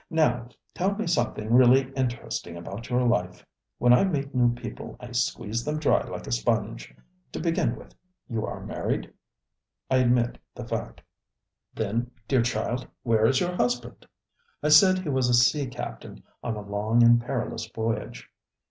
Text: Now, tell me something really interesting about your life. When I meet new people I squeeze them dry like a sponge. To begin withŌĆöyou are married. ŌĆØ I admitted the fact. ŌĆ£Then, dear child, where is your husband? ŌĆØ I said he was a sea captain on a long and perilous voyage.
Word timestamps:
Now, 0.09 0.49
tell 0.73 0.95
me 0.95 1.05
something 1.05 1.53
really 1.53 1.91
interesting 1.91 2.57
about 2.57 2.89
your 2.89 3.03
life. 3.03 3.45
When 3.77 3.93
I 3.93 4.03
meet 4.03 4.33
new 4.33 4.51
people 4.55 4.97
I 4.99 5.11
squeeze 5.11 5.63
them 5.63 5.77
dry 5.77 6.01
like 6.01 6.25
a 6.25 6.31
sponge. 6.31 6.91
To 7.33 7.39
begin 7.39 7.75
withŌĆöyou 7.75 8.47
are 8.47 8.65
married. 8.65 9.03
ŌĆØ 9.91 9.95
I 9.95 9.97
admitted 9.97 10.39
the 10.55 10.67
fact. 10.67 11.01
ŌĆ£Then, 11.75 12.09
dear 12.27 12.41
child, 12.41 12.87
where 13.03 13.27
is 13.27 13.39
your 13.39 13.55
husband? 13.55 13.99
ŌĆØ 13.99 14.07
I 14.63 14.69
said 14.69 14.97
he 14.97 15.09
was 15.09 15.29
a 15.29 15.35
sea 15.35 15.67
captain 15.67 16.23
on 16.43 16.55
a 16.55 16.61
long 16.61 17.03
and 17.03 17.21
perilous 17.21 17.69
voyage. 17.69 18.27